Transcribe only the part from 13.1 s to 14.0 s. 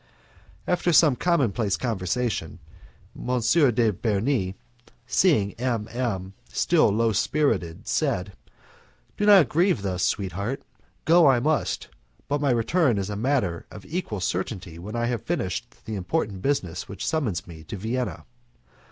a matter of